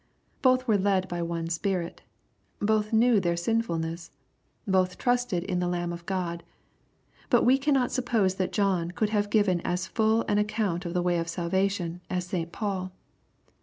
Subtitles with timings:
[0.41, 2.01] Both were led by one Spirit,
[2.57, 4.09] Both knew their sinfulness.
[4.67, 6.43] Both trusted in the Lamb of God.
[7.29, 11.03] But we cannot suppose that John could have given as full an account of the
[11.03, 12.51] way of salvation as St.
[12.51, 12.91] Paul.